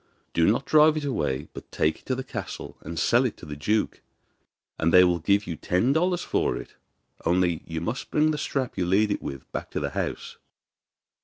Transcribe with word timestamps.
Do 0.33 0.47
not 0.51 0.65
drive 0.65 0.97
it 0.97 1.05
away, 1.05 1.47
but 1.53 1.71
take 1.71 1.99
it 1.99 2.05
to 2.07 2.15
the 2.15 2.23
castle 2.23 2.75
and 2.81 2.97
sell 2.97 3.23
it 3.23 3.37
to 3.37 3.45
the 3.45 3.55
duke, 3.55 4.01
and 4.79 4.91
they 4.91 5.03
will 5.03 5.19
give 5.19 5.45
you 5.45 5.55
ten 5.55 5.93
dollars 5.93 6.23
for 6.23 6.57
it; 6.57 6.73
only 7.23 7.61
you 7.67 7.81
must 7.81 8.09
bring 8.09 8.31
the 8.31 8.39
strap 8.39 8.79
you 8.79 8.87
lead 8.87 9.11
it 9.11 9.21
with, 9.21 9.51
back 9.51 9.69
to 9.69 9.79
the 9.79 9.91
house. 9.91 10.37